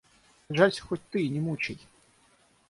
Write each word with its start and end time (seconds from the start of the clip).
Сжалься 0.49 0.81
хоть 0.81 1.07
ты 1.11 1.21
и 1.27 1.29
не 1.29 1.39
мучай! 1.39 1.79